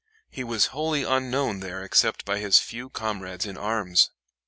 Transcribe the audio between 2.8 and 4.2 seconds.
comrades in arms.